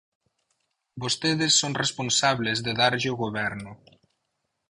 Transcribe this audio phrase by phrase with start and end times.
[1.03, 3.71] Vostedes son responsables de darlle o goberno.